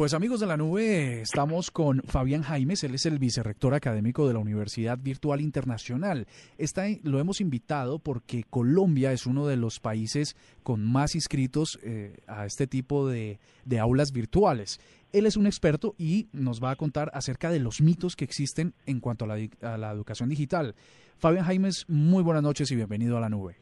[0.00, 4.32] Pues amigos de la nube, estamos con Fabián Jaimes, él es el vicerrector académico de
[4.32, 6.26] la Universidad Virtual Internacional.
[6.56, 12.16] Está, lo hemos invitado porque Colombia es uno de los países con más inscritos eh,
[12.26, 13.38] a este tipo de,
[13.78, 14.80] aulas virtuales.
[15.12, 18.72] Él es un experto y nos va a contar acerca de los mitos que existen
[18.86, 19.28] en cuanto a
[19.76, 20.74] la, educación digital.
[21.18, 23.56] Fabián Jaimes, muy buenas noches y bienvenido a la nube.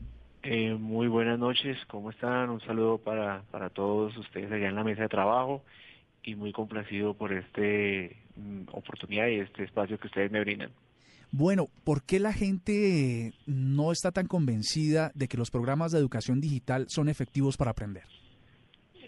[0.44, 2.48] Eh, muy buenas noches, ¿cómo están?
[2.48, 5.64] Un saludo para, para todos ustedes allá en la mesa de trabajo
[6.28, 7.62] y muy complacido por esta
[8.36, 10.70] mm, oportunidad y este espacio que ustedes me brindan.
[11.30, 16.40] Bueno, ¿por qué la gente no está tan convencida de que los programas de educación
[16.40, 18.04] digital son efectivos para aprender?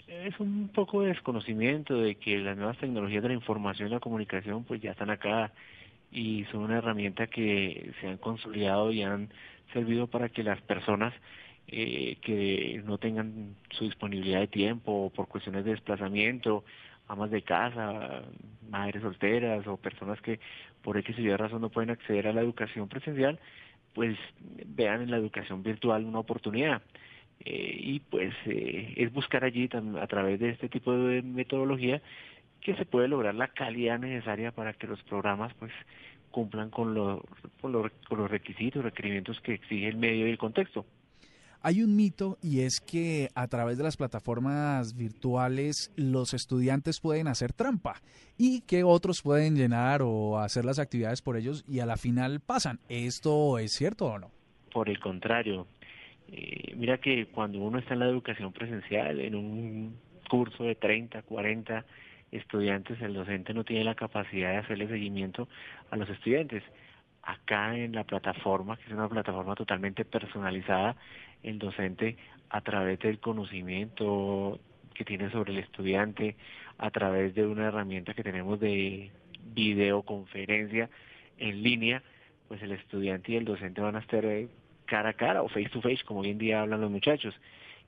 [0.07, 4.01] Es un poco de desconocimiento de que las nuevas tecnologías de la información y la
[4.01, 5.53] comunicación pues ya están acá
[6.11, 9.29] y son una herramienta que se han consolidado y han
[9.73, 11.15] servido para que las personas
[11.69, 16.65] eh, que no tengan su disponibilidad de tiempo por cuestiones de desplazamiento
[17.11, 18.23] amas de casa,
[18.69, 20.39] madres solteras o personas que
[20.83, 23.39] por X y Y razón no pueden acceder a la educación presencial,
[23.95, 24.17] pues
[24.67, 26.83] vean en la educación virtual una oportunidad.
[27.41, 29.69] Eh, y pues eh, es buscar allí
[30.01, 32.01] a través de este tipo de metodología
[32.61, 35.73] que se puede lograr la calidad necesaria para que los programas pues
[36.31, 36.95] cumplan con,
[37.61, 40.85] con los requisitos, requerimientos que exige el medio y el contexto.
[41.63, 47.29] Hay un mito y es que a través de las plataformas virtuales los estudiantes pueden
[47.29, 48.01] hacer trampa
[48.39, 52.41] y que otros pueden llenar o hacer las actividades por ellos y a la final
[52.41, 52.79] pasan.
[52.89, 54.31] ¿Esto es cierto o no?
[54.73, 55.67] Por el contrario,
[56.33, 59.97] eh, mira que cuando uno está en la educación presencial, en un
[60.31, 61.85] curso de 30, 40
[62.33, 65.47] estudiantes, el docente no tiene la capacidad de hacerle seguimiento
[65.91, 66.63] a los estudiantes.
[67.23, 70.97] Acá en la plataforma, que es una plataforma totalmente personalizada,
[71.43, 72.17] el docente
[72.49, 74.59] a través del conocimiento
[74.95, 76.37] que tiene sobre el estudiante,
[76.79, 79.11] a través de una herramienta que tenemos de
[79.55, 80.91] videoconferencia
[81.39, 82.03] en línea,
[82.49, 84.49] pues el estudiante y el docente van a estar eh,
[84.87, 87.35] cara a cara o face to face, como hoy en día hablan los muchachos.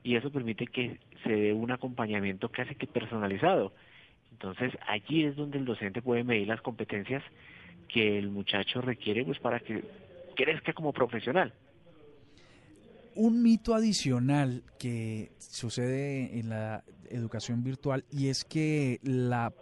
[0.05, 3.73] Y eso permite que se dé un acompañamiento casi que personalizado.
[4.33, 7.23] Entonces allí es donde el docente puede medir las competencias
[7.89, 9.85] que el muchacho requiere pues para que
[10.35, 11.53] crezca como profesional
[13.15, 19.53] un mito adicional que sucede en la educación virtual y es que la,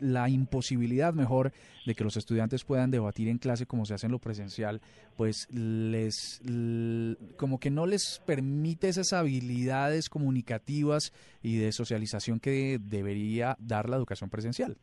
[0.00, 1.52] la imposibilidad mejor
[1.84, 4.80] de que los estudiantes puedan debatir en clase como se hace en lo presencial,
[5.16, 6.40] pues les
[7.36, 11.12] como que no les permite esas habilidades comunicativas
[11.42, 14.76] y de socialización que debería dar la educación presencial.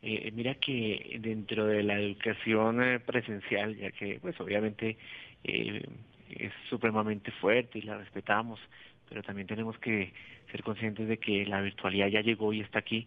[0.00, 4.96] Eh, mira que dentro de la educación eh, presencial, ya que pues obviamente
[5.42, 5.82] eh,
[6.30, 8.60] es supremamente fuerte y la respetamos,
[9.08, 10.12] pero también tenemos que
[10.50, 13.06] ser conscientes de que la virtualidad ya llegó y está aquí.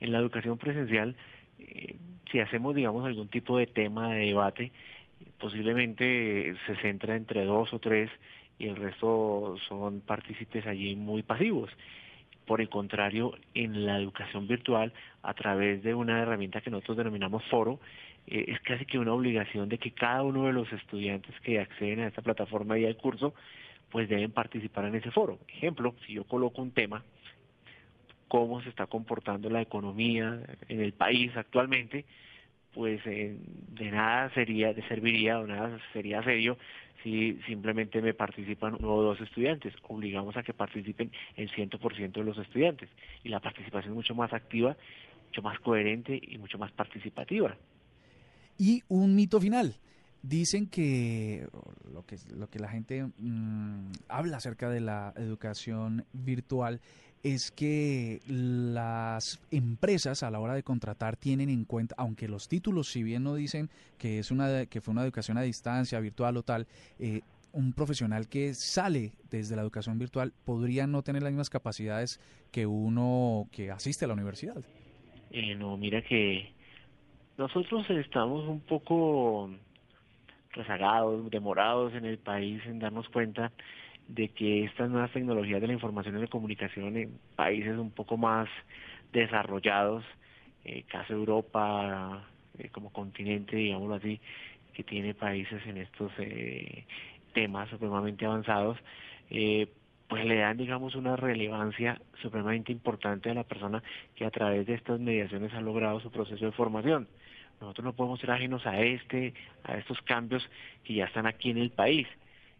[0.00, 1.16] En la educación presencial,
[1.58, 1.96] eh,
[2.30, 4.72] si hacemos, digamos, algún tipo de tema de debate,
[5.38, 8.10] posiblemente se centra entre dos o tres
[8.58, 11.70] y el resto son partícipes allí muy pasivos.
[12.46, 14.92] Por el contrario, en la educación virtual,
[15.22, 17.80] a través de una herramienta que nosotros denominamos foro,
[18.26, 22.00] eh, es casi que una obligación de que cada uno de los estudiantes que acceden
[22.00, 23.34] a esta plataforma y al curso,
[23.90, 25.38] pues deben participar en ese foro.
[25.48, 27.04] Ejemplo, si yo coloco un tema,
[28.28, 32.04] cómo se está comportando la economía en el país actualmente,
[32.72, 33.36] pues eh,
[33.70, 36.56] de nada sería, de serviría o nada sería serio
[37.02, 39.74] si simplemente me participan uno o dos estudiantes.
[39.88, 42.88] Obligamos a que participen el 100% de los estudiantes.
[43.24, 44.76] Y la participación es mucho más activa,
[45.26, 47.56] mucho más coherente y mucho más participativa.
[48.60, 49.74] Y un mito final.
[50.22, 51.48] Dicen que
[51.94, 56.82] lo que, lo que la gente mm, habla acerca de la educación virtual
[57.22, 62.88] es que las empresas a la hora de contratar tienen en cuenta, aunque los títulos,
[62.88, 66.42] si bien no dicen que es una que fue una educación a distancia, virtual o
[66.42, 66.66] tal,
[66.98, 67.22] eh,
[67.54, 72.20] un profesional que sale desde la educación virtual podría no tener las mismas capacidades
[72.52, 74.62] que uno que asiste a la universidad.
[75.30, 76.59] Eh, no, mira que
[77.38, 79.50] nosotros estamos un poco
[80.52, 83.52] rezagados, demorados en el país en darnos cuenta
[84.08, 88.16] de que estas nuevas tecnologías de la información y la comunicación en países un poco
[88.16, 88.48] más
[89.12, 90.04] desarrollados,
[90.64, 92.24] eh, caso Europa
[92.58, 94.20] eh, como continente, digámoslo así,
[94.74, 96.84] que tiene países en estos eh,
[97.32, 98.78] temas supremamente avanzados,
[99.30, 99.68] eh,
[100.10, 103.80] pues le dan, digamos, una relevancia supremamente importante a la persona
[104.16, 107.06] que a través de estas mediaciones ha logrado su proceso de formación.
[107.60, 110.42] Nosotros no podemos ser ajenos a este, a estos cambios
[110.82, 112.08] que ya están aquí en el país.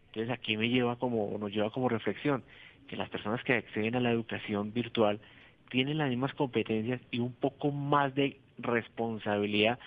[0.07, 2.41] Entonces aquí me lleva como, nos lleva como reflexión
[2.87, 5.19] que las personas que acceden a la educación virtual
[5.69, 9.77] tienen las mismas competencias y un poco más de responsabilidad,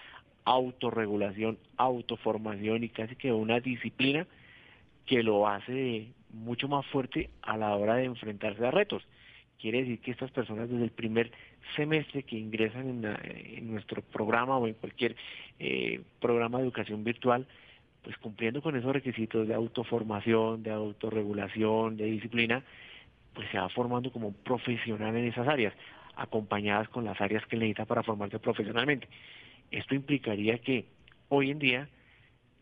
[0.45, 4.27] autorregulación, autoformación y casi que una disciplina
[5.07, 9.07] que lo hace mucho más fuerte a la hora de enfrentarse a retos.
[9.59, 11.31] Quiere decir que estas personas desde el primer
[11.77, 15.17] semestre que ingresan en, nuestro programa o en cualquier
[15.59, 17.47] eh, programa de educación virtual,
[18.03, 22.63] pues cumpliendo con esos requisitos de autoformación, de autorregulación, de disciplina,
[23.33, 25.73] pues se va formando como un profesional en esas áreas,
[26.17, 29.09] acompañadas con las áreas que necesita para formarse profesionalmente.
[29.71, 30.87] Esto implicaría que
[31.29, 31.89] hoy en día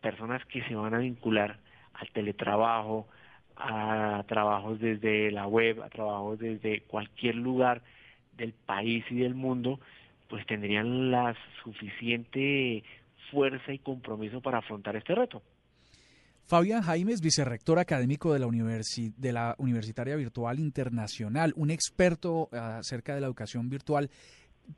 [0.00, 1.58] personas que se van a vincular
[1.94, 3.08] al teletrabajo,
[3.56, 7.82] a trabajos desde la web, a trabajos desde cualquier lugar
[8.36, 9.80] del país y del mundo,
[10.28, 12.82] pues tendrían la suficiente
[13.30, 15.42] fuerza y compromiso para afrontar este reto.
[16.46, 23.20] Fabián Jaimes, vicerrector académico de la, de la Universitaria Virtual Internacional, un experto acerca de
[23.20, 24.10] la educación virtual.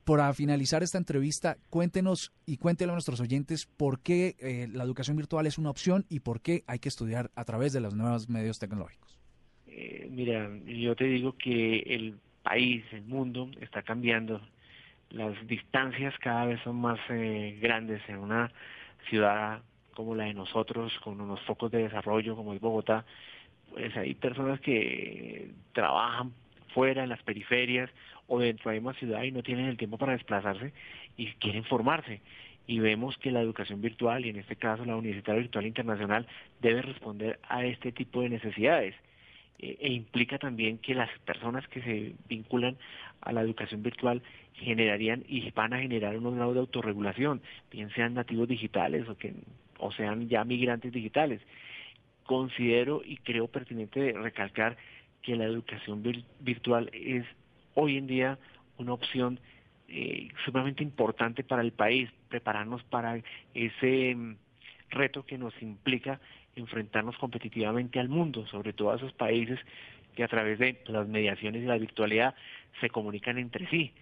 [0.05, 5.17] Para finalizar esta entrevista, cuéntenos y cuéntenle a nuestros oyentes por qué eh, la educación
[5.17, 8.29] virtual es una opción y por qué hay que estudiar a través de los nuevos
[8.29, 9.19] medios tecnológicos.
[9.67, 14.41] Eh, mira, yo te digo que el país, el mundo está cambiando.
[15.11, 18.53] Las distancias cada vez son más eh, grandes en una
[19.09, 19.63] ciudad
[19.95, 23.05] como la de nosotros, con unos focos de desarrollo como es Bogotá,
[23.73, 26.33] pues hay personas que trabajan
[26.75, 27.91] fuera, en las periferias
[28.27, 30.73] o dentro de una ciudad y no tienen el tiempo para desplazarse
[31.17, 32.21] y quieren formarse.
[32.67, 36.27] Y vemos que la educación virtual, y en este caso la Universidad Virtual Internacional,
[36.61, 38.95] debe responder a este tipo de necesidades.
[39.59, 42.77] E, e implica también que las personas que se vinculan
[43.21, 44.23] a la educación virtual
[44.55, 49.35] generarían y van a generar unos grados de autorregulación, bien sean nativos digitales o que
[49.79, 51.41] o sean ya migrantes digitales.
[52.25, 54.77] Considero y creo pertinente recalcar
[55.25, 56.03] que la educación
[56.41, 57.25] virtual es
[57.75, 58.39] hoy en día
[58.77, 59.41] una opción
[59.89, 63.21] eh, sumamente importante para el país, prepararnos para
[63.55, 64.37] ese mm,
[64.91, 66.21] reto que nos implica
[66.57, 69.59] enfrentarnos competitivamente al mundo, sobre todo a esos países
[70.15, 72.35] que a través de las mediaciones y la virtualidad
[72.81, 73.93] se comunican entre sí.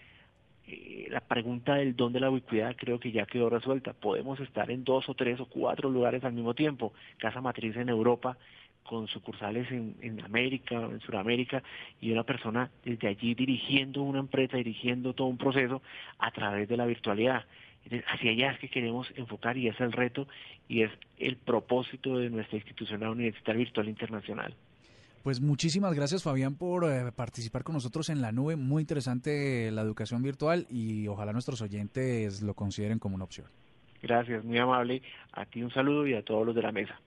[0.67, 3.93] Eh, la pregunta del dónde la ubicuidad creo que ya quedó resuelta.
[3.93, 6.93] Podemos estar en dos o tres o cuatro lugares al mismo tiempo.
[7.19, 8.37] Casa matriz en Europa,
[8.83, 11.63] con sucursales en, en América, en Sudamérica,
[12.01, 15.83] y una persona desde allí dirigiendo una empresa, dirigiendo todo un proceso
[16.19, 17.45] a través de la virtualidad.
[18.07, 20.27] hacia allá es que queremos enfocar y es el reto
[20.69, 24.55] y es el propósito de nuestra institución, la Universidad Virtual Internacional.
[25.23, 28.57] Pues muchísimas gracias Fabián por eh, participar con nosotros en la nube.
[28.57, 33.47] Muy interesante la educación virtual y ojalá nuestros oyentes lo consideren como una opción.
[34.03, 35.01] Gracias, muy amable.
[35.33, 36.99] A ti un saludo y a todos los de la mesa.